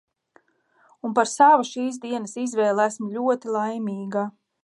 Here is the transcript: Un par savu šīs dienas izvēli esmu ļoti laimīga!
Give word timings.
Un 1.09 1.13
par 1.19 1.29
savu 1.33 1.67
šīs 1.73 2.01
dienas 2.07 2.35
izvēli 2.45 2.85
esmu 2.87 3.13
ļoti 3.21 3.55
laimīga! 3.59 4.27